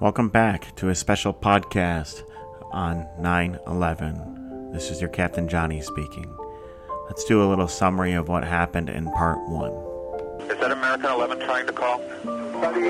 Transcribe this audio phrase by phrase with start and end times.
[0.00, 2.22] Welcome back to a special podcast
[2.70, 4.70] on 9 11.
[4.72, 6.32] This is your Captain Johnny speaking.
[7.06, 9.72] Let's do a little summary of what happened in part one.
[10.48, 11.98] Is that American 11 trying to call?
[11.98, 12.80] Buddy,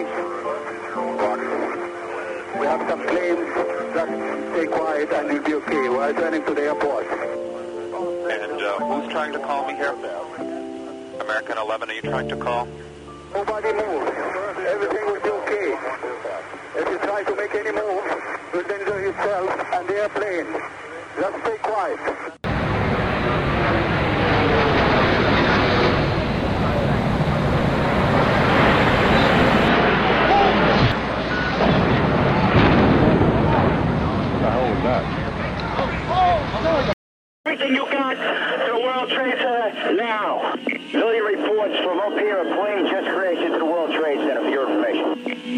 [2.61, 3.54] we have some planes.
[3.95, 4.12] Just
[4.52, 5.88] stay quiet and you'll be okay.
[5.88, 7.06] We're returning to the airport.
[7.06, 9.95] And uh, who's trying to call me here?
[11.22, 12.68] American 11, are you trying to call?
[13.32, 14.09] Nobody move.
[14.59, 15.18] Everything will be okay.
[16.79, 18.05] If you try to make any move,
[18.55, 20.46] you'll danger yourself and the airplane.
[21.19, 22.38] Just stay quiet.
[37.61, 40.55] Everything you got to the World Trade Center now.
[40.93, 42.39] Million reports from up here.
[42.39, 45.57] A plane just crashed into the World Trade Center for your information.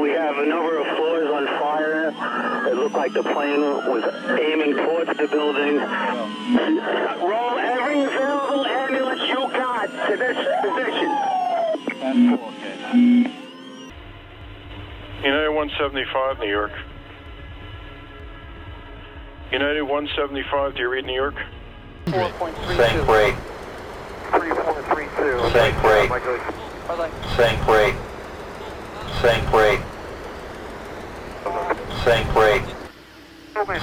[0.00, 2.14] We have a number of floors on fire.
[2.66, 4.04] It looked like the plane was
[4.40, 5.76] aiming towards the building.
[5.76, 11.10] Roll every available ambulance you got to this position.
[15.22, 16.72] United 175, New York.
[19.50, 21.34] United 175, do you read New York?
[22.04, 22.36] Thank
[23.06, 23.34] break.
[24.30, 25.50] 3432.
[25.50, 26.10] Thank break.
[27.34, 27.94] Thank break.
[29.22, 29.80] Thank break.
[32.04, 32.62] Thank break.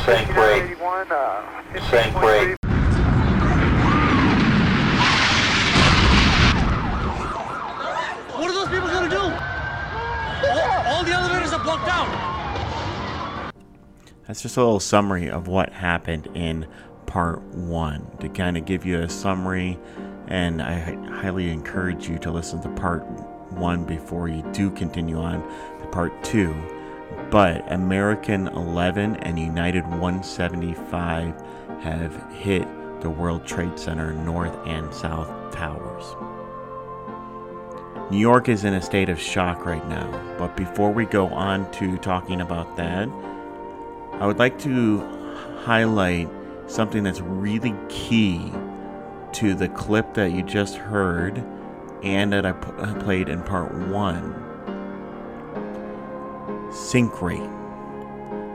[0.06, 0.78] Thank break.
[1.90, 2.58] Thank break.
[8.36, 9.18] What are those people gonna do?
[10.48, 12.35] All, all the elevators are blocked out.
[14.28, 16.68] That's just a little summary of what happened in
[17.06, 19.78] part one to kind of give you a summary.
[20.28, 23.06] And I highly encourage you to listen to part
[23.52, 25.42] one before you do continue on
[25.80, 26.56] to part two.
[27.30, 31.42] But American 11 and United 175
[31.82, 32.68] have hit
[33.02, 36.16] the World Trade Center North and South Towers.
[38.12, 40.10] New York is in a state of shock right now,
[40.40, 43.08] but before we go on to talking about that,
[44.20, 45.00] I would like to
[45.64, 46.30] highlight
[46.68, 48.50] something that's really key
[49.34, 51.44] to the clip that you just heard
[52.02, 54.34] and that I p- uh, played in part one.
[56.72, 57.50] Sink rate.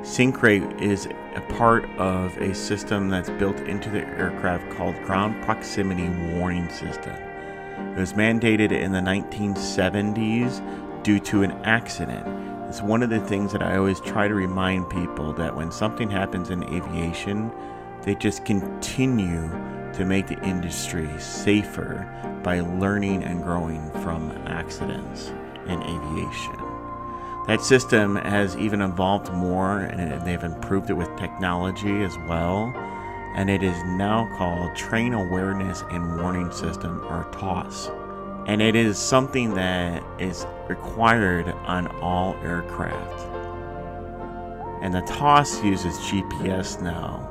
[0.03, 5.45] Sink rate is a part of a system that's built into the aircraft called Ground
[5.45, 7.13] Proximity Warning System.
[7.13, 12.50] It was mandated in the 1970s due to an accident.
[12.71, 16.09] It's one of the things that I always try to remind people that when something
[16.09, 17.51] happens in aviation,
[18.03, 19.51] they just continue
[19.93, 22.07] to make the industry safer
[22.45, 25.33] by learning and growing from accidents
[25.67, 26.55] in aviation.
[27.49, 32.73] That system has even evolved more and they've improved it with technology as well.
[33.35, 37.91] And it is now called Terrain Awareness and Warning System or TAWS.
[38.47, 43.27] And it is something that is required on all aircraft.
[44.83, 47.29] And the TAWS uses GPS now,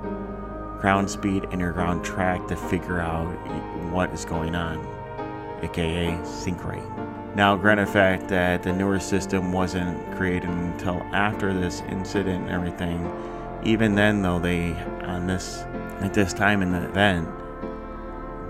[0.79, 3.27] ground speed and ground track to figure out
[3.91, 4.85] what is going on,
[5.63, 6.83] aka sink rate.
[7.35, 13.11] Now, granted fact that the newer system wasn't created until after this incident and everything,
[13.63, 15.63] even then though they on this
[16.01, 17.27] at this time in the event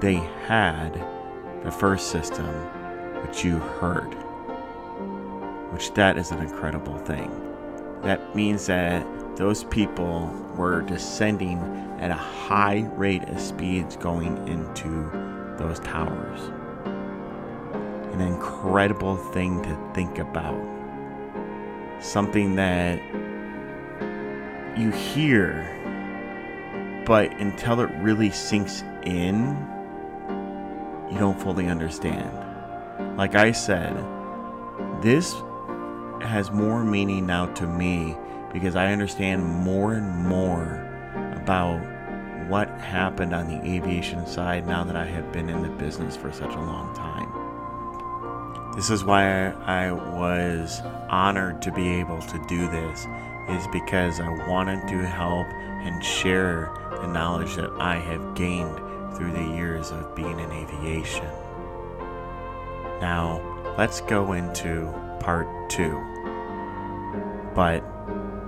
[0.02, 0.16] they
[0.46, 1.04] had
[1.64, 2.46] the first system
[3.22, 4.16] which you heard
[5.72, 7.32] which that is an incredible thing.
[8.02, 9.06] That means that
[9.38, 11.60] those people were descending
[12.00, 15.10] at a high rate of speeds going into
[15.58, 16.40] those towers.
[18.14, 20.60] An incredible thing to think about.
[22.02, 23.00] Something that
[24.78, 25.76] you hear
[27.06, 29.58] but until it really sinks in,
[31.12, 32.32] you don't fully understand.
[33.18, 33.96] Like I said,
[35.02, 35.34] this
[36.22, 38.16] has more meaning now to me
[38.54, 40.86] because I understand more and more
[41.36, 41.80] about
[42.48, 46.32] what happened on the aviation side now that I have been in the business for
[46.32, 47.32] such a long time.
[48.76, 53.08] This is why I was honored to be able to do this
[53.50, 56.72] is because I wanted to help and share
[57.02, 58.80] the knowledge that I have gained
[59.16, 61.26] through the years of being in aviation.
[63.02, 63.42] Now,
[63.78, 66.00] let's go into part two.
[67.56, 67.84] But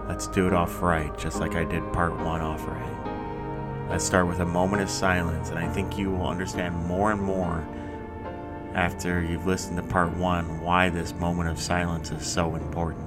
[0.07, 3.89] let's do it off right, just like I did part one off right.
[3.89, 7.21] Let's start with a moment of silence, and I think you will understand more and
[7.21, 7.67] more
[8.73, 13.05] after you've listened to part one why this moment of silence is so important.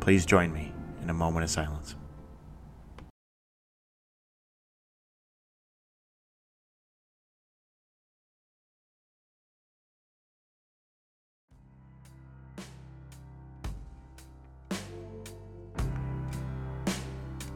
[0.00, 0.72] Please join me
[1.02, 1.94] in a moment of silence.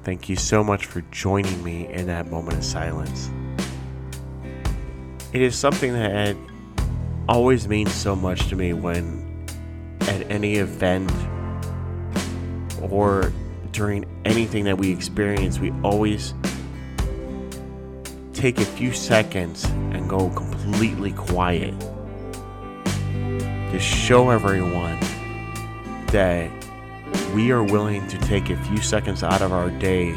[0.04, 3.30] Thank you so much for joining me in that moment of silence.
[5.32, 6.36] It is something that
[7.26, 9.46] always means so much to me when
[10.02, 11.10] at any event
[12.82, 13.32] or
[13.72, 16.34] during anything that we experience, we always
[18.34, 21.74] take a few seconds and go completely quiet
[23.72, 25.00] to show everyone
[26.08, 26.50] that
[27.34, 30.12] we are willing to take a few seconds out of our day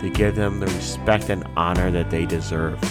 [0.00, 2.82] to give them the respect and honor that they deserve.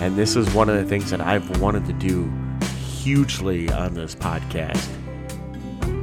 [0.00, 2.32] And this is one of the things that I've wanted to do
[3.02, 4.88] hugely on this podcast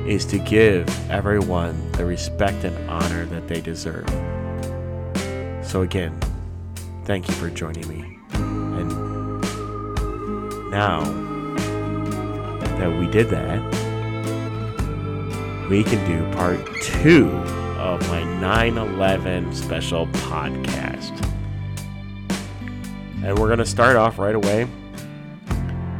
[0.08, 4.08] is to give everyone the respect and honor that they deserve.
[5.66, 6.20] So again,
[7.06, 8.20] thank you for joining me.
[8.34, 8.90] And
[10.70, 11.04] now
[12.78, 13.85] that we did that,
[15.70, 17.28] we can do part two
[17.80, 21.12] of my 9 11 special podcast.
[23.24, 24.68] And we're going to start off right away.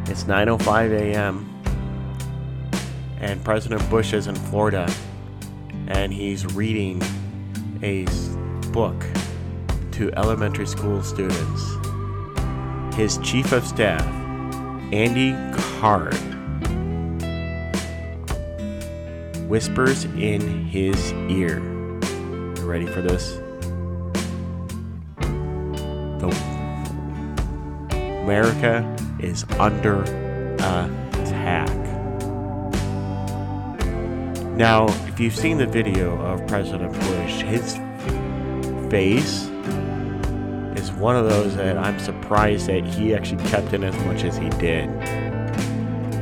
[0.06, 1.52] It's 9:05 a.m.
[3.20, 4.88] and President Bush is in Florida
[5.88, 7.02] and he's reading
[7.82, 8.06] a
[8.72, 9.04] book
[9.92, 11.76] to elementary school students.
[12.94, 14.06] His chief of staff,
[14.92, 15.32] Andy
[15.80, 16.14] Card,
[19.48, 21.60] whispers in his ear.
[22.56, 23.38] You ready for this?
[26.20, 26.28] The
[28.22, 31.68] America is under attack.
[34.56, 37.74] Now, if you've seen the video of President Bush, his
[38.90, 39.44] face
[40.76, 44.36] is one of those that I'm surprised that he actually kept in as much as
[44.36, 44.88] he did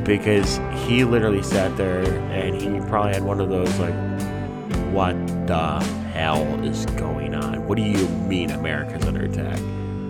[0.05, 3.95] because he literally sat there and he probably had one of those like
[4.93, 5.15] what
[5.47, 7.67] the hell is going on?
[7.67, 9.59] What do you mean america's under attack?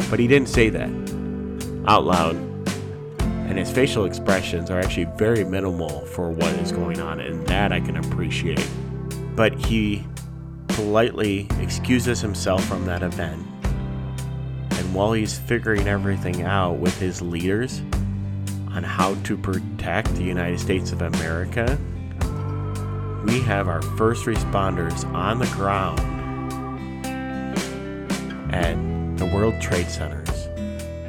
[0.09, 0.89] But he didn't say that
[1.87, 2.35] out loud.
[3.47, 7.71] And his facial expressions are actually very minimal for what is going on and that
[7.71, 8.67] i can appreciate.
[9.35, 10.05] But he
[10.67, 13.45] politely excuses himself from that event.
[14.71, 17.81] And while he's figuring everything out with his leaders
[18.75, 21.79] on how to protect the United States of America,
[23.25, 25.99] we have our first responders on the ground
[28.53, 28.75] at
[29.17, 30.29] the World Trade Centers.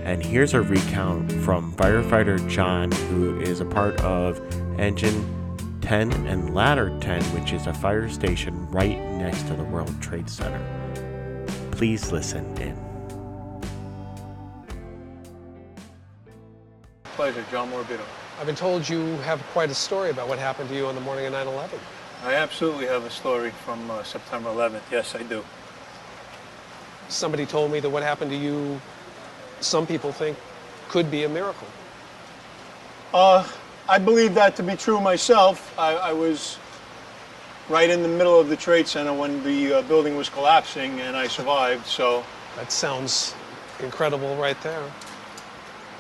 [0.05, 4.41] And here's a recount from firefighter John, who is a part of
[4.79, 10.01] Engine 10 and Ladder 10, which is a fire station right next to the World
[10.01, 10.63] Trade Center.
[11.73, 12.96] Please listen in.
[17.17, 18.05] Pleasure, John Morabito.
[18.39, 21.01] I've been told you have quite a story about what happened to you on the
[21.01, 21.81] morning of 9 11.
[22.23, 24.83] I absolutely have a story from uh, September 11th.
[24.93, 25.43] Yes, I do.
[27.09, 28.79] Somebody told me that what happened to you,
[29.61, 30.37] some people think,
[30.91, 31.67] could be a miracle.
[33.15, 33.49] Uh,
[33.89, 35.75] I believe that to be true myself.
[35.79, 36.59] I, I was
[37.71, 41.17] right in the middle of the Trade Center when the uh, building was collapsing, and
[41.17, 41.87] I survived.
[41.87, 42.23] So
[42.57, 43.35] That sounds
[43.81, 44.83] incredible right there.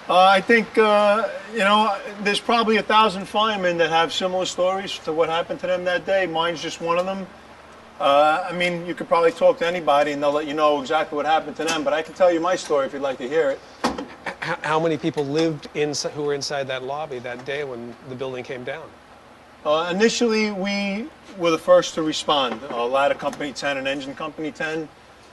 [0.09, 4.99] Uh, I think, uh, you know, there's probably a thousand firemen that have similar stories
[5.01, 6.27] to what happened to them that day.
[6.27, 7.27] Mine's just one of them.
[7.99, 11.17] Uh, I mean, you could probably talk to anybody and they'll let you know exactly
[11.17, 13.29] what happened to them, but I can tell you my story if you'd like to
[13.29, 13.61] hear it.
[13.85, 18.15] H- how many people lived in, who were inside that lobby that day when the
[18.15, 18.85] building came down?
[19.65, 24.53] Uh, initially, we were the first to respond, uh, Ladder Company 10 and Engine Company
[24.53, 24.89] 10,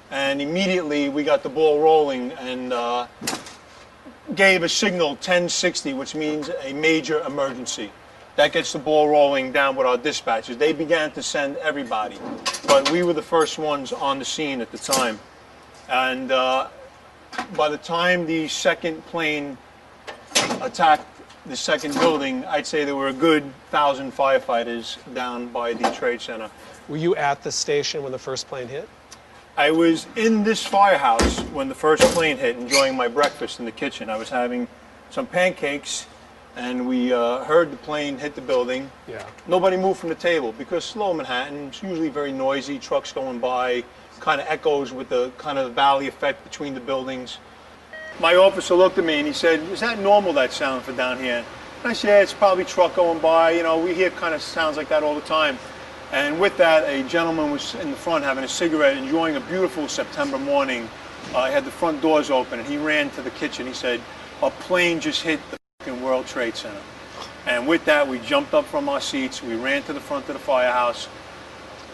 [0.09, 3.05] and immediately we got the ball rolling and uh,
[4.35, 7.91] gave a signal 1060, which means a major emergency.
[8.35, 10.57] That gets the ball rolling down with our dispatchers.
[10.57, 12.17] They began to send everybody,
[12.67, 15.19] but we were the first ones on the scene at the time.
[15.87, 16.69] And uh,
[17.55, 19.57] by the time the second plane
[20.61, 21.05] attacked
[21.45, 26.21] the second building, I'd say there were a good thousand firefighters down by the trade
[26.21, 26.49] center.
[26.87, 28.89] Were you at the station when the first plane hit?
[29.55, 33.71] I was in this firehouse when the first plane hit, enjoying my breakfast in the
[33.71, 34.09] kitchen.
[34.09, 34.67] I was having
[35.11, 36.07] some pancakes,
[36.55, 38.89] and we uh, heard the plane hit the building.
[39.07, 39.23] Yeah.
[39.45, 43.83] Nobody moved from the table because slow Manhattan is usually very noisy, trucks going by,
[44.19, 47.37] kind of echoes with the kind of valley effect between the buildings.
[48.19, 51.19] My officer looked at me and he said, Is that normal, that sound for down
[51.19, 51.45] here?
[51.83, 53.51] And I said, Yeah, it's probably truck going by.
[53.51, 55.59] You know, we hear kind of sounds like that all the time.
[56.13, 59.87] And with that, a gentleman was in the front having a cigarette, enjoying a beautiful
[59.87, 60.87] September morning.
[61.33, 63.65] Uh, had the front doors open, and he ran to the kitchen.
[63.65, 63.99] He said,
[64.43, 65.39] "A plane just hit
[65.79, 66.81] the World Trade Center."
[67.47, 69.41] And with that, we jumped up from our seats.
[69.41, 71.07] We ran to the front of the firehouse.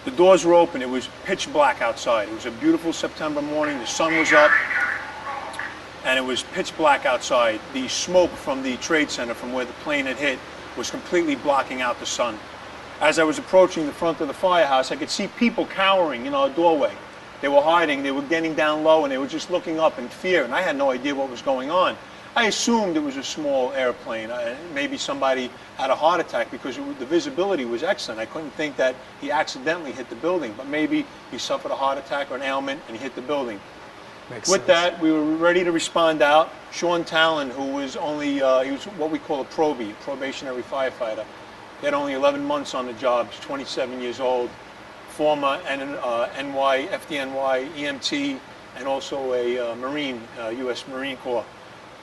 [0.04, 0.82] The doors were open.
[0.82, 2.28] It was pitch black outside.
[2.28, 3.80] It was a beautiful September morning.
[3.80, 4.52] The sun was up,
[6.04, 7.62] and it was pitch black outside.
[7.72, 10.40] The smoke from the trade center, from where the plane had hit,
[10.76, 12.38] was completely blocking out the sun.
[13.02, 16.34] As I was approaching the front of the firehouse, I could see people cowering in
[16.34, 16.92] our doorway.
[17.40, 18.04] They were hiding.
[18.04, 20.44] They were getting down low, and they were just looking up in fear.
[20.44, 21.96] And I had no idea what was going on.
[22.36, 24.30] I assumed it was a small airplane.
[24.30, 28.20] Uh, maybe somebody had a heart attack because it, the visibility was excellent.
[28.20, 31.98] I couldn't think that he accidentally hit the building, but maybe he suffered a heart
[31.98, 33.60] attack or an ailment and he hit the building.
[34.30, 34.68] Makes With sense.
[34.68, 36.54] that, we were ready to respond out.
[36.72, 41.26] Sean Tallon, who was only, uh, he was what we call a probie, probationary firefighter.
[41.80, 44.50] He had only 11 months on the job, he's 27 years old,
[45.08, 48.40] former N, uh, NY, FDNY, EMT,
[48.76, 50.86] and also a uh, Marine, uh, U.S.
[50.90, 51.46] Marine Corps.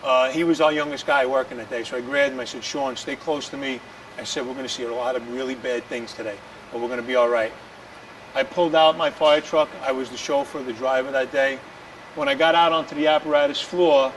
[0.02, 2.40] Uh, he was our youngest guy working that day, so I grabbed him.
[2.40, 3.80] I said, Sean, stay close to me.
[4.18, 6.36] I said, we're going to see a lot of really bad things today,
[6.72, 7.52] but we're going to be all right.
[8.34, 9.68] I pulled out my fire truck.
[9.82, 11.58] I was the chauffeur, the driver that day.
[12.14, 14.10] When I got out onto the apparatus floor,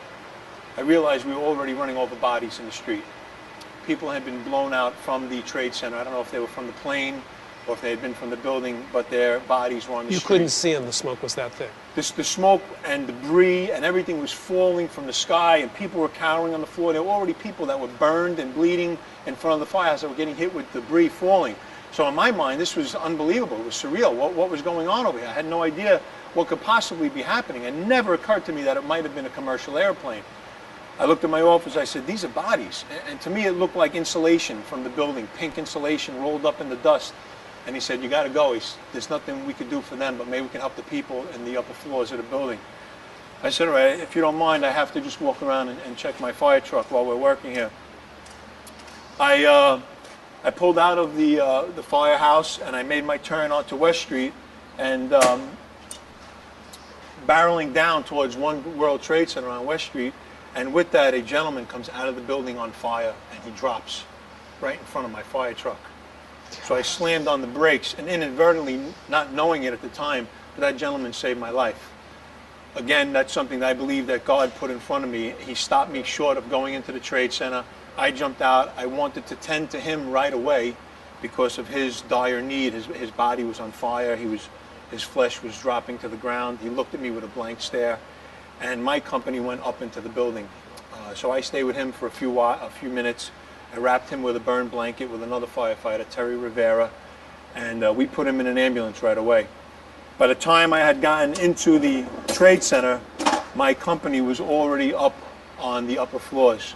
[0.77, 3.03] I realized we were already running over bodies in the street.
[3.85, 5.97] People had been blown out from the trade center.
[5.97, 7.21] I don't know if they were from the plane
[7.67, 10.17] or if they had been from the building, but their bodies were on the You
[10.19, 10.27] street.
[10.27, 10.85] couldn't see them.
[10.85, 11.69] The smoke was that thick.
[11.95, 16.09] This, the smoke and debris and everything was falling from the sky, and people were
[16.09, 16.93] cowering on the floor.
[16.93, 20.09] There were already people that were burned and bleeding in front of the firehouse that
[20.09, 21.55] were getting hit with debris falling.
[21.91, 23.57] So in my mind, this was unbelievable.
[23.59, 24.15] It was surreal.
[24.15, 25.27] What, what was going on over here?
[25.27, 26.01] I had no idea
[26.35, 27.63] what could possibly be happening.
[27.63, 30.23] It never occurred to me that it might have been a commercial airplane.
[30.99, 31.77] I looked at my office.
[31.77, 35.27] I said, "These are bodies," and, to me, it looked like insulation from the building,
[35.37, 37.13] pink insulation rolled up in the dust.
[37.65, 38.53] And he said, "You got to go.
[38.53, 41.25] He's, there's nothing we could do for them, but maybe we can help the people
[41.33, 42.59] in the upper floors of the building."
[43.41, 45.79] I said, "All right, if you don't mind, I have to just walk around and,
[45.85, 47.71] and check my fire truck while we're working here."
[49.19, 49.81] I uh,
[50.43, 54.01] I pulled out of the uh, the firehouse and I made my turn onto West
[54.01, 54.33] Street,
[54.77, 55.49] and um,
[57.27, 60.13] barreling down towards One World Trade Center on West Street,
[60.59, 64.03] and with that, a gentleman comes out of the building on fire and he drops
[64.59, 65.79] right in front of my fire truck.
[66.63, 70.61] So I slammed on the brakes and inadvertently, not knowing it at the time, but
[70.61, 71.93] that gentleman saved my life.
[72.75, 75.33] Again, that's something that I believe that God put in front of me.
[75.45, 77.63] He stopped me short of going into the trade center.
[77.97, 78.73] I jumped out.
[78.75, 80.75] I wanted to tend to him right away
[81.21, 82.73] because of his dire need.
[82.73, 84.17] His, his body was on fire.
[84.17, 84.49] He was,
[84.91, 86.59] his flesh was dropping to the ground.
[86.61, 87.97] He looked at me with a blank stare,
[88.61, 90.47] and my company went up into the building.
[90.93, 93.31] Uh, so I stayed with him for a few wa- a few minutes.
[93.73, 96.89] I wrapped him with a burn blanket with another firefighter, Terry Rivera,
[97.55, 99.47] and uh, we put him in an ambulance right away.
[100.17, 102.99] By the time I had gotten into the trade center,
[103.55, 105.15] my company was already up
[105.59, 106.75] on the upper floors.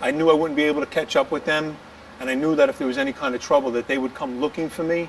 [0.00, 1.76] I knew I wouldn't be able to catch up with them,
[2.20, 4.40] and I knew that if there was any kind of trouble, that they would come
[4.40, 5.08] looking for me,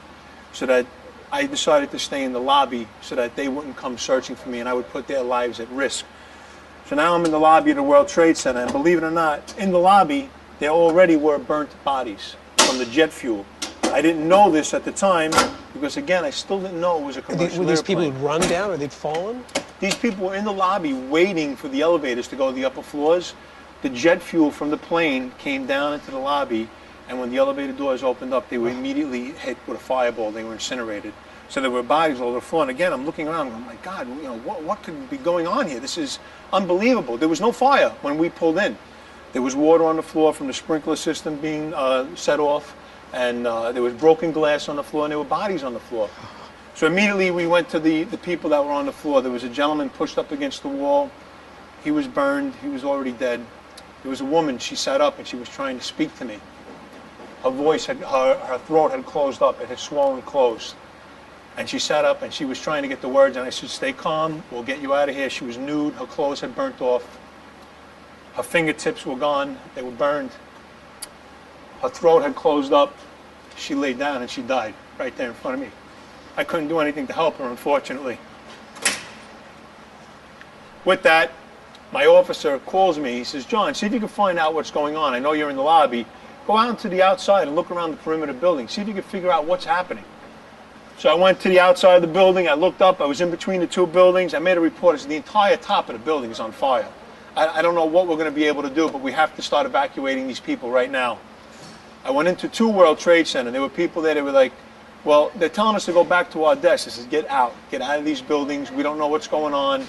[0.54, 0.86] so that
[1.34, 4.60] I decided to stay in the lobby so that they wouldn't come searching for me,
[4.60, 6.06] and I would put their lives at risk.
[6.88, 9.12] So now I'm in the lobby of the World Trade Center, and believe it or
[9.12, 13.46] not, in the lobby, there already were burnt bodies from the jet fuel.
[13.84, 15.32] I didn't know this at the time
[15.74, 18.20] because, again, I still didn't know it was a commercial were these people airplane.
[18.20, 19.44] who'd run down or they'd fallen?
[19.80, 22.82] These people were in the lobby waiting for the elevators to go to the upper
[22.82, 23.34] floors.
[23.82, 26.70] The jet fuel from the plane came down into the lobby,
[27.12, 30.32] and when the elevator doors opened up, they were immediately hit with a fireball.
[30.32, 31.14] They were incinerated.
[31.50, 32.62] So there were bodies all over the floor.
[32.62, 35.46] And again, I'm looking around, going, my God, you know, what, what could be going
[35.46, 35.82] on here?
[35.82, 36.20] This is
[36.54, 37.18] unbelievable.
[37.18, 38.78] There was no fire when we pulled in.
[39.34, 42.78] There was water on the floor from the sprinkler system being uh, set off,
[43.12, 45.82] and uh, there was broken glass on the floor, and there were bodies on the
[45.82, 46.10] floor.
[46.76, 49.22] So immediately we went to the, the people that were on the floor.
[49.22, 51.12] There was a gentleman pushed up against the wall.
[51.84, 52.54] He was burned.
[52.62, 53.46] He was already dead.
[54.02, 54.60] There was a woman.
[54.60, 56.40] She sat up and she was trying to speak to me.
[57.44, 59.60] Her voice had, her, her throat had closed up.
[59.62, 60.76] It had swollen closed.
[61.58, 63.36] And she sat up and she was trying to get the words.
[63.36, 64.44] And I said, stay calm.
[64.52, 65.30] We'll get you out of here.
[65.30, 65.94] She was nude.
[65.96, 67.20] Her clothes had burnt off.
[68.36, 69.58] Her fingertips were gone.
[69.76, 70.32] They were burned.
[71.82, 72.96] Her throat had closed up.
[73.58, 75.72] She laid down and she died right there in front of me.
[76.38, 78.18] I couldn't do anything to help her, unfortunately.
[80.86, 81.32] With that,
[81.92, 83.14] my officer calls me.
[83.14, 85.14] He says, John, see if you can find out what's going on.
[85.14, 86.06] I know you're in the lobby.
[86.52, 88.68] Go out to the outside and look around the perimeter building.
[88.68, 90.04] See if you can figure out what's happening.
[90.98, 92.50] So I went to the outside of the building.
[92.50, 93.00] I looked up.
[93.00, 94.34] I was in between the two buildings.
[94.34, 94.96] I made a report.
[94.96, 96.90] It's the entire top of the building is on fire.
[97.38, 99.34] I, I don't know what we're going to be able to do, but we have
[99.38, 101.20] to start evacuating these people right now.
[102.04, 103.50] I went into two World Trade Center.
[103.50, 104.14] There were people there.
[104.14, 104.52] They were like
[105.06, 106.84] Well, they're telling us to go back to our desks.
[106.84, 108.72] This is get out, get out of these buildings.
[108.72, 109.88] We don't know what's going on.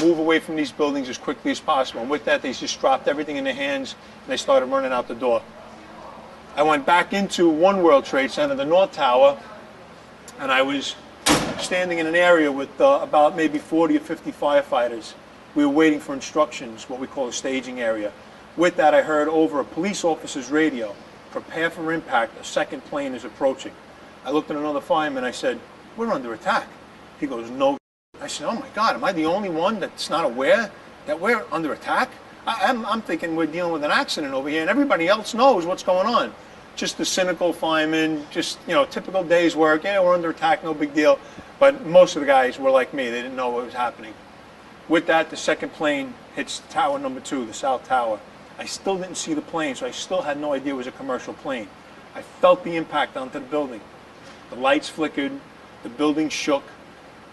[0.00, 2.00] Move away from these buildings as quickly as possible.
[2.00, 5.06] And with that, they just dropped everything in their hands and they started running out
[5.06, 5.42] the door.
[6.58, 9.38] I went back into One World Trade Center, the North Tower,
[10.40, 10.96] and I was
[11.60, 15.14] standing in an area with uh, about maybe 40 or 50 firefighters.
[15.54, 18.10] We were waiting for instructions, what we call a staging area.
[18.56, 20.96] With that, I heard over a police officer's radio,
[21.30, 23.72] prepare for impact, a second plane is approaching.
[24.24, 25.60] I looked at another fireman, I said,
[25.96, 26.66] we're under attack.
[27.20, 27.78] He goes, no.
[28.20, 30.72] I said, oh my God, am I the only one that's not aware
[31.06, 32.10] that we're under attack?
[32.48, 35.64] I, I'm, I'm thinking we're dealing with an accident over here and everybody else knows
[35.64, 36.34] what's going on.
[36.78, 39.82] Just the cynical fireman, just, you know, typical day's work.
[39.82, 41.18] Yeah, we're under attack, no big deal.
[41.58, 43.10] But most of the guys were like me.
[43.10, 44.14] They didn't know what was happening.
[44.88, 48.20] With that, the second plane hits tower number two, the south tower.
[48.60, 50.92] I still didn't see the plane, so I still had no idea it was a
[50.92, 51.66] commercial plane.
[52.14, 53.80] I felt the impact onto the building.
[54.50, 55.32] The lights flickered,
[55.82, 56.62] the building shook.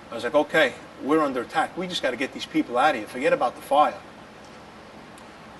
[0.09, 0.73] I was like, okay,
[1.03, 1.77] we're under attack.
[1.77, 3.07] We just got to get these people out of here.
[3.07, 3.93] Forget about the fire.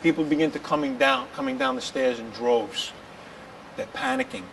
[0.01, 2.92] People begin to coming down, coming down the stairs in droves.
[3.77, 4.44] They're panicking.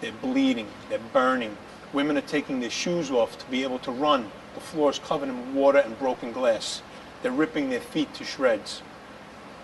[0.00, 0.68] They're bleeding.
[0.88, 1.56] They're burning.
[1.92, 4.30] Women are taking their shoes off to be able to run.
[4.54, 6.82] The floor is covered in water and broken glass.
[7.22, 8.82] They're ripping their feet to shreds.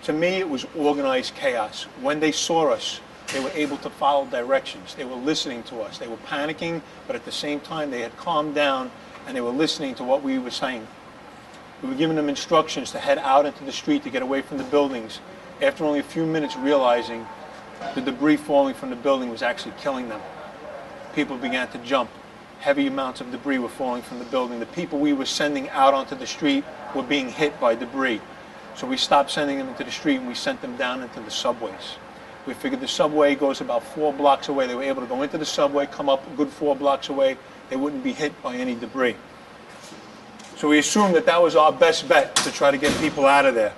[0.04, 1.84] To me, it was organized chaos.
[2.00, 3.00] When they saw us,
[3.32, 4.94] they were able to follow directions.
[4.94, 5.98] They were listening to us.
[5.98, 8.90] They were panicking, but at the same time, they had calmed down
[9.26, 10.86] and they were listening to what we were saying.
[11.82, 14.58] We were giving them instructions to head out into the street to get away from
[14.58, 15.20] the buildings.
[15.62, 17.26] After only a few minutes, realizing
[17.94, 20.20] the debris falling from the building was actually killing them.
[21.14, 22.10] People began to jump.
[22.60, 24.58] Heavy amounts of debris were falling from the building.
[24.58, 26.64] The people we were sending out onto the street
[26.94, 28.20] were being hit by debris.
[28.74, 31.30] So we stopped sending them into the street and we sent them down into the
[31.30, 31.96] subways.
[32.46, 34.66] We figured the subway goes about four blocks away.
[34.66, 37.36] They were able to go into the subway, come up a good four blocks away.
[37.70, 39.16] They wouldn't be hit by any debris.
[40.56, 43.46] So we assumed that that was our best bet to try to get people out
[43.46, 43.72] of there.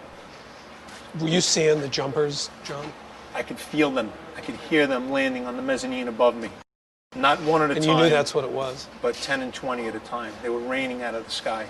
[1.20, 2.92] Were you seeing the jumpers, John?
[3.36, 4.10] I could feel them.
[4.34, 6.48] I could hear them landing on the mezzanine above me.
[7.14, 7.96] Not one at a And time.
[7.98, 8.88] you knew that's what it was.
[9.02, 10.32] but 10 and 20 at a time.
[10.42, 11.66] They were raining out of the sky.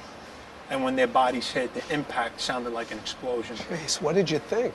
[0.70, 3.56] And when their bodies hit, the impact sounded like an explosion.
[3.56, 4.74] Jeez, what did you think?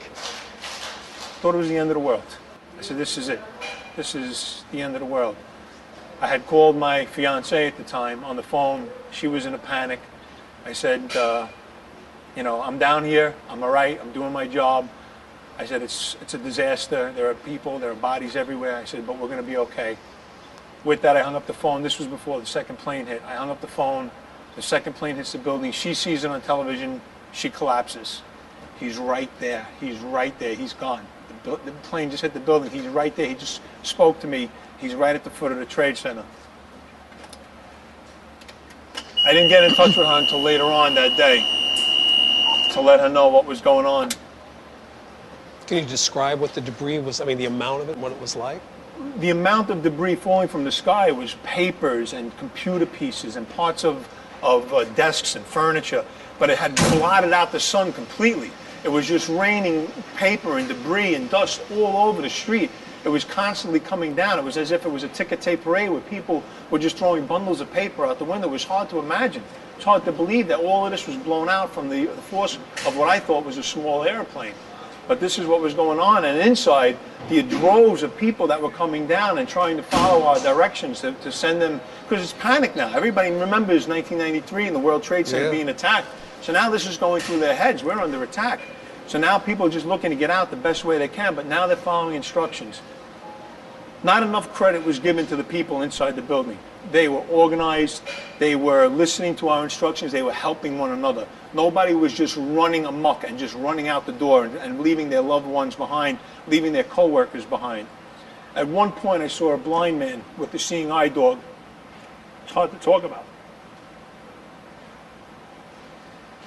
[1.40, 2.24] Thought it was the end of the world.
[2.78, 3.40] I said, this is it.
[3.96, 5.38] This is the end of the world.
[6.20, 8.90] I had called my fiance at the time on the phone.
[9.12, 10.00] She was in a panic.
[10.66, 11.48] I said, uh,
[12.36, 13.34] you know, I'm down here.
[13.50, 13.98] I'm all right.
[14.02, 14.90] I'm doing my job.
[15.58, 17.12] I said, it's, it's a disaster.
[17.16, 18.76] There are people, there are bodies everywhere.
[18.76, 19.98] I said, but we're going to be okay.
[20.84, 21.84] With that, I hung up the phone.
[21.84, 23.22] This was before the second plane hit.
[23.26, 24.10] I hung up the phone.
[24.56, 25.72] The second plane hits the building.
[25.72, 27.02] She sees it on television.
[27.32, 28.22] She collapses.
[28.80, 29.68] He's right there.
[29.80, 30.56] He's right there.
[30.56, 31.06] He's gone.
[31.44, 32.72] The, the plane just hit the building.
[32.72, 33.28] He's right there.
[33.28, 34.50] He just spoke to me.
[34.80, 36.26] He's right at the foot of the trade center.
[39.24, 41.46] I didn't get in touch with her until later on that day
[42.74, 44.10] to let her know what was going on.
[45.68, 47.22] Can you describe what the debris was?
[47.22, 48.62] I mean, the amount of it, what it was like?
[49.18, 53.84] the amount of debris falling from the sky was papers and computer pieces and parts
[53.84, 54.08] of,
[54.44, 56.06] of uh, desks and furniture,
[56.40, 58.52] but it had blotted out the sun completely.
[58.84, 62.72] It was just raining paper and debris and dust all over the street.
[63.04, 64.38] It was constantly coming down.
[64.38, 67.26] It was as if it was a ticker tape parade where people were just throwing
[67.26, 68.48] bundles of paper out the window.
[68.48, 69.44] It was hard to imagine.
[69.76, 72.58] It's hard to believe that all of this was blown out from the, the force
[72.86, 74.54] of what I thought was a small airplane.
[75.12, 76.98] But this is what was going on, and inside,
[77.28, 81.12] the droves of people that were coming down and trying to follow our directions to,
[81.12, 82.94] to send them, because it's panic now.
[82.96, 85.52] Everybody remembers 1993 and the World Trade Center Yeah.
[85.52, 86.08] being attacked.
[86.42, 87.84] So now this is going through their heads.
[87.84, 88.62] We're under attack.
[89.08, 91.46] So now people are just looking to get out the best way they can, but
[91.46, 92.80] now they're following instructions.
[94.04, 96.58] Not enough credit was given to the people inside the building.
[96.92, 98.02] They were organized,
[98.40, 101.28] they were listening to our instructions, they were helping one another.
[101.54, 105.22] Nobody was just running amok and just running out the door and, and leaving their
[105.22, 107.88] loved ones behind, leaving their coworkers behind.
[108.56, 111.40] At one point, I saw a blind man with a seeing eye dog.
[112.44, 113.26] It's hard to talk about.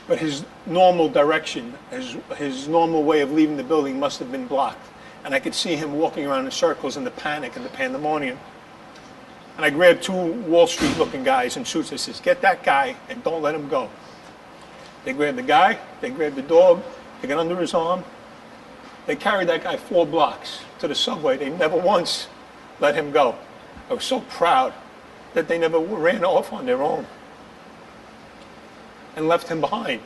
[0.09, 4.47] But his normal direction, his, his normal way of leaving the building must have been
[4.47, 4.85] blocked.
[5.25, 8.39] And I could see him walking around in circles in the panic and the pandemonium.
[9.57, 11.93] And I grabbed two Wall Street looking guys in suits.
[11.93, 13.89] I says, get that guy and don't let him go.
[15.05, 16.83] They grabbed the guy, they grabbed the dog,
[17.21, 18.05] they got under his arm.
[19.07, 21.37] They carried that guy four blocks to the subway.
[21.37, 22.29] They never once
[22.81, 23.37] let him go.
[23.91, 24.73] I was so proud
[25.35, 27.07] that they never ran off on their own
[29.17, 30.01] and left him behind.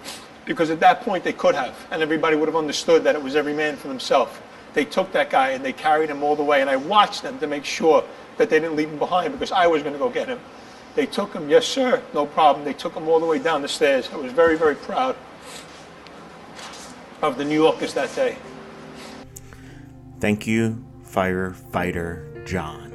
[0.45, 3.37] Because at that point they could have, and everybody would have understood that it was
[3.37, 4.43] every man for himself.
[4.79, 6.61] They took that guy and they carried him all the way.
[6.61, 8.05] And I watched them to make sure
[8.37, 10.39] that they didn't leave him behind because I was going to go get him.
[10.95, 12.65] They took him, yes, sir, no problem.
[12.65, 14.09] They took him all the way down the stairs.
[14.13, 15.17] I was very, very proud
[17.23, 18.37] of the New Yorkers that day.
[20.21, 22.93] Thank you, firefighter John,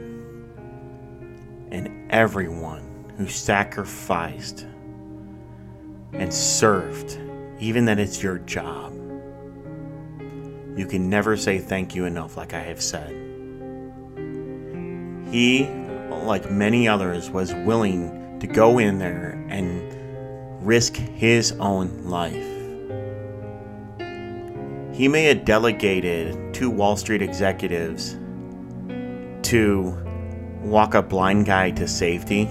[1.69, 4.65] and everyone who sacrificed
[6.13, 7.19] and served,
[7.59, 9.02] even that it's your job.
[10.75, 13.11] You can never say thank you enough, like I have said.
[15.29, 15.67] He,
[16.09, 22.49] like many others, was willing to go in there and risk his own life.
[24.95, 28.17] He may have delegated two Wall Street executives
[29.43, 29.97] to
[30.61, 32.49] walk a blind guy to safety,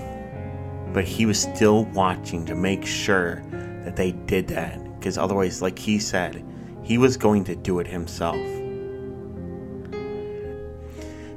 [0.92, 3.42] but he was still watching to make sure
[3.84, 4.78] that they did that.
[4.98, 6.44] Because otherwise, like he said,
[6.82, 8.36] he was going to do it himself.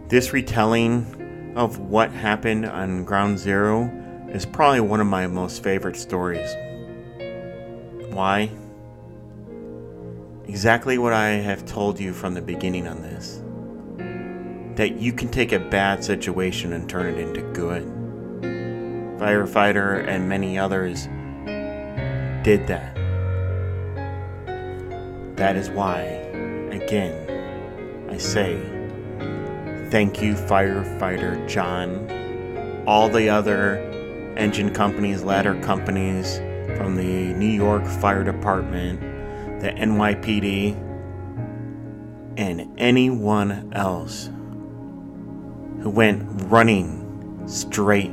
[0.08, 3.92] This retelling of what happened on Ground Zero
[4.30, 6.54] is probably one of my most favorite stories.
[8.12, 8.50] Why?
[10.48, 13.42] Exactly what I have told you from the beginning on this.
[14.78, 17.86] That you can take a bad situation and turn it into good.
[19.18, 21.06] Firefighter and many others
[22.44, 23.05] did that.
[25.36, 26.00] That is why,
[26.72, 28.58] again, I say,
[29.90, 33.78] thank you, firefighter John, all the other
[34.38, 36.38] engine companies, ladder companies
[36.78, 39.02] from the New York Fire Department,
[39.62, 40.76] the NYPD,
[42.38, 44.30] and anyone else
[45.82, 48.12] who went running straight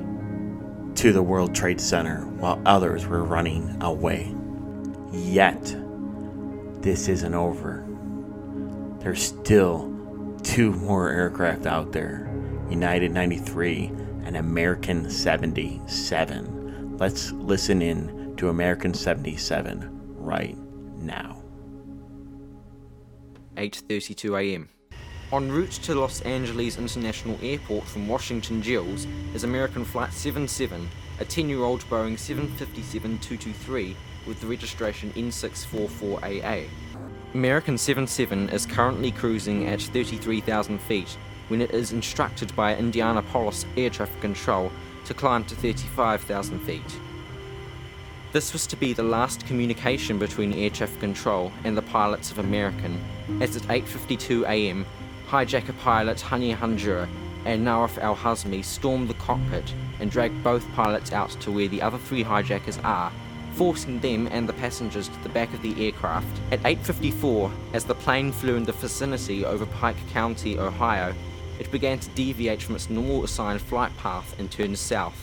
[0.97, 4.35] to the World Trade Center while others were running away.
[5.13, 5.77] Yet,
[6.83, 7.87] this isn't over.
[8.99, 9.89] There's still
[10.43, 12.29] two more aircraft out there
[12.69, 13.93] United 93
[14.25, 16.97] and American 77.
[16.99, 20.57] Let's listen in to American 77 right
[20.99, 21.43] now.
[23.57, 24.69] 8:32 a.m.
[25.33, 30.89] En route to Los Angeles International Airport from Washington Gills is American Flight 77,
[31.21, 33.95] a 10-year-old Boeing 757-223
[34.27, 36.69] with the registration N644AA.
[37.35, 41.17] American 77 is currently cruising at 33,000 feet
[41.49, 44.71] when it is instructed by Indianapolis Air Traffic Control
[45.05, 46.81] to climb to 35,000 feet.
[48.33, 52.39] This was to be the last communication between air traffic control and the pilots of
[52.39, 52.99] American,
[53.43, 54.87] as at 8.52 am,
[55.29, 57.07] hijacker pilot Hani Hanjour
[57.45, 61.99] and Nawaf al-Hazmi stormed the cockpit and dragged both pilots out to where the other
[61.99, 63.13] three hijackers are,
[63.53, 66.41] forcing them and the passengers to the back of the aircraft.
[66.51, 71.15] At 8.54, as the plane flew in the vicinity over Pike County, Ohio,
[71.59, 75.21] it began to deviate from its normal assigned flight path and turned south.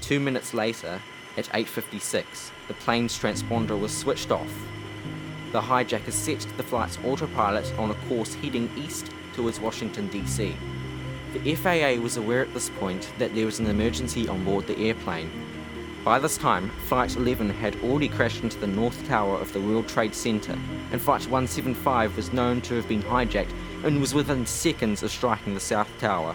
[0.00, 1.00] Two minutes later,
[1.36, 4.52] at 8.56, the plane's transponder was switched off.
[5.52, 10.54] The hijackers set the flight's autopilot on a course heading east towards Washington, D.C.
[11.32, 14.78] The FAA was aware at this point that there was an emergency on board the
[14.78, 15.30] airplane.
[16.04, 19.86] By this time, Flight 11 had already crashed into the North Tower of the World
[19.86, 20.58] Trade Center,
[20.92, 23.52] and Flight 175 was known to have been hijacked
[23.84, 26.34] and was within seconds of striking the South Tower.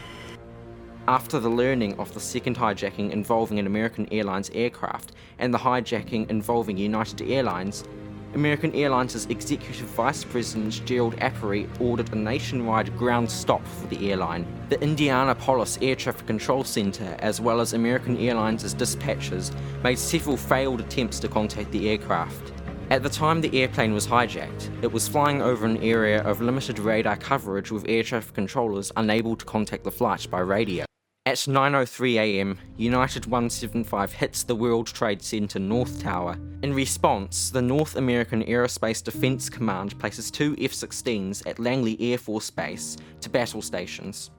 [1.08, 6.30] After the learning of the second hijacking involving an American Airlines aircraft and the hijacking
[6.30, 7.86] involving United Airlines,
[8.36, 14.46] American Airlines' Executive Vice President Gerard Arpey ordered a nationwide ground stop for the airline.
[14.70, 20.82] The Indianapolis Air Traffic Control Center, as well as American Airlines' dispatchers, made several failed
[20.82, 22.52] attempts to contact the aircraft.
[22.92, 26.78] At the time the airplane was hijacked, it was flying over an area of limited
[26.78, 30.85] radar coverage with air traffic controllers unable to contact the flight by radio.
[31.28, 36.38] At 9.03 am, United 175 hits the World Trade Center North Tower.
[36.62, 42.20] In response, the North American Aerospace Defense Command places two F 16s at Langley Air
[42.20, 44.30] Force Base to battle stations.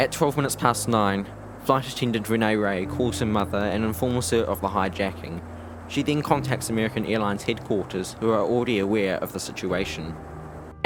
[0.00, 1.28] At 12 minutes past 9,
[1.60, 5.40] flight attendant Renee May calls her mother and informs her of the hijacking.
[5.86, 10.12] She then contacts American Airlines headquarters, who are already aware of the situation.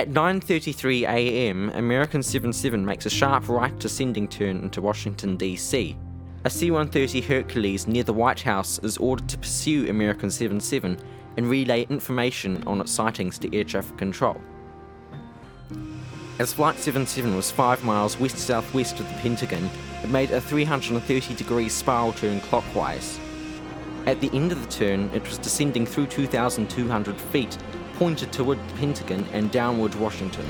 [0.00, 5.94] At 9:33 a.m., American 77 makes a sharp right descending turn into Washington D.C.
[6.46, 10.98] A C-130 Hercules near the White House is ordered to pursue American 77
[11.36, 14.40] and relay information on its sightings to air traffic control.
[16.38, 19.68] As Flight 77 was 5 miles west-southwest of the Pentagon,
[20.02, 23.20] it made a 330 degree spiral turn clockwise.
[24.06, 27.58] At the end of the turn, it was descending through 2,200 feet,
[28.00, 30.46] pointed toward the Pentagon and downward Washington.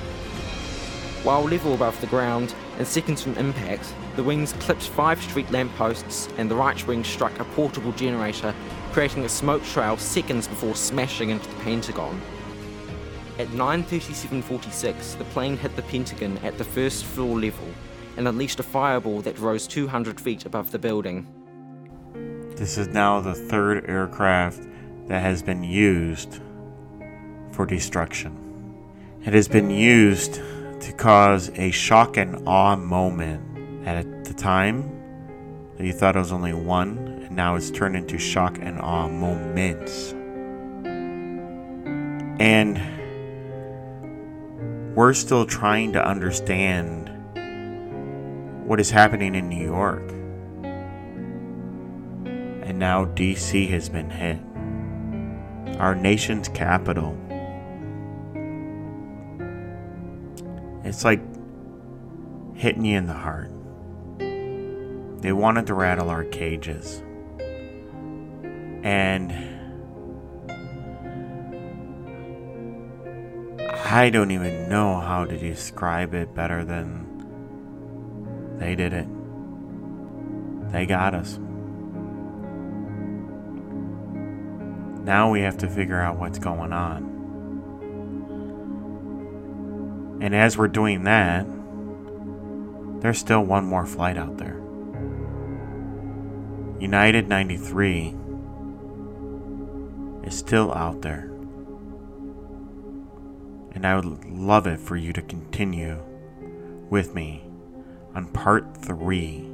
[1.25, 6.29] While level above the ground and seconds from impact, the wings clipped five street lampposts
[6.39, 8.55] and the right wing struck a portable generator,
[8.93, 12.23] creating a smoke trail seconds before smashing into the Pentagon.
[13.41, 17.67] At 9.37.46, the plane hit the Pentagon at the first floor level
[18.17, 21.27] and unleashed a fireball that rose 200 feet above the building.
[22.55, 24.69] This is now the third aircraft
[25.09, 26.41] that has been used
[27.61, 28.33] for destruction.
[29.27, 30.37] It has been used
[30.81, 33.87] to cause a shock and awe moment.
[33.87, 34.91] At the time,
[35.77, 39.09] that you thought it was only one, and now it's turned into shock and awe
[39.09, 40.13] moments.
[42.41, 42.81] And
[44.97, 47.11] we're still trying to understand
[48.67, 50.09] what is happening in New York.
[52.65, 54.39] And now DC has been hit.
[55.79, 57.19] Our nation's capital.
[60.85, 61.21] It's like
[62.55, 63.51] hitting you in the heart.
[65.21, 67.03] They wanted to rattle our cages.
[68.83, 69.33] And
[73.69, 77.07] I don't even know how to describe it better than
[78.59, 79.09] they did it.
[80.73, 81.39] They got us.
[85.03, 87.20] Now we have to figure out what's going on.
[90.21, 91.47] And as we're doing that,
[93.01, 94.61] there's still one more flight out there.
[96.79, 98.15] United 93
[100.25, 101.31] is still out there.
[103.73, 106.03] And I would love it for you to continue
[106.91, 107.45] with me
[108.15, 109.47] on part three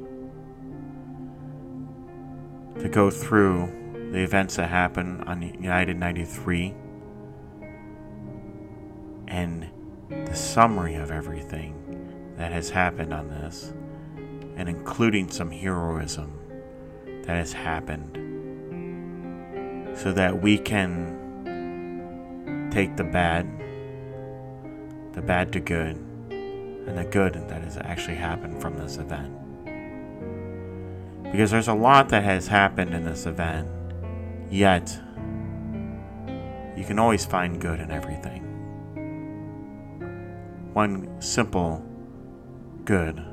[2.80, 6.74] to go through the events that happened on United 93
[9.28, 9.68] and
[10.36, 13.72] summary of everything that has happened on this,
[14.56, 16.32] and including some heroism
[17.24, 18.12] that has happened,
[19.98, 23.46] so that we can take the bad,
[25.12, 29.32] the bad to good, and the good that has actually happened from this event.
[31.32, 33.68] Because there's a lot that has happened in this event,
[34.48, 34.96] yet
[36.76, 38.45] you can always find good in everything.
[40.76, 41.82] One simple
[42.84, 43.24] good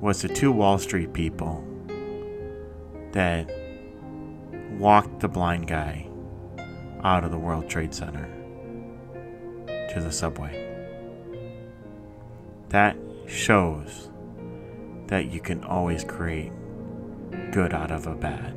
[0.00, 1.62] was the two Wall Street people
[3.12, 3.46] that
[4.78, 6.08] walked the blind guy
[7.02, 8.26] out of the World Trade Center
[9.92, 10.74] to the subway.
[12.70, 14.08] That shows
[15.08, 16.52] that you can always create
[17.52, 18.54] good out of a bad.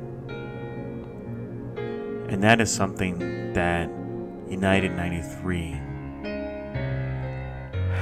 [2.30, 3.90] And that is something that
[4.48, 5.82] United 93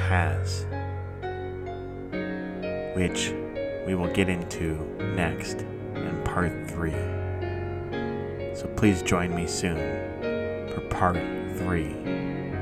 [0.07, 0.65] has,
[2.95, 3.33] which
[3.87, 4.77] we will get into
[5.17, 5.63] next
[5.97, 6.93] in part 3.
[8.55, 9.79] So please join me soon
[10.73, 11.17] for part
[11.59, 11.91] 3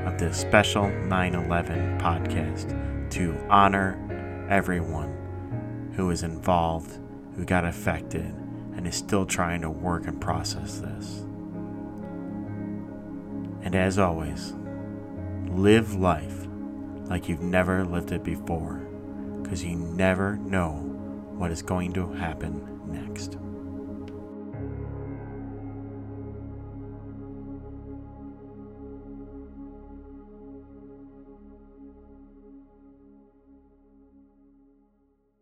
[0.05, 6.97] of this special 9 11 podcast to honor everyone who was involved,
[7.35, 8.25] who got affected,
[8.75, 11.19] and is still trying to work and process this.
[13.61, 14.53] And as always,
[15.47, 16.44] live life
[17.05, 18.75] like you've never lived it before,
[19.41, 20.71] because you never know
[21.37, 22.74] what is going to happen